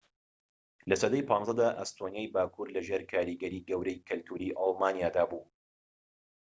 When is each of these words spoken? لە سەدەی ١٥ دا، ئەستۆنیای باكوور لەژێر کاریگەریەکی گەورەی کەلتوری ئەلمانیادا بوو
لە 0.89 0.95
سەدەی 1.01 1.25
١٥ 1.29 1.49
دا، 1.59 1.69
ئەستۆنیای 1.79 2.31
باكوور 2.33 2.67
لەژێر 2.75 3.01
کاریگەریەکی 3.11 3.67
گەورەی 3.69 4.03
کەلتوری 4.07 4.55
ئەلمانیادا 4.59 5.23
بوو 5.29 5.43